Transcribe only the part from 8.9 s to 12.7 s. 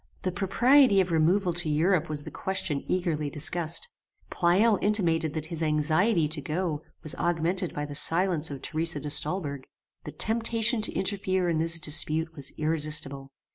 de Stolberg. The temptation to interfere in this dispute was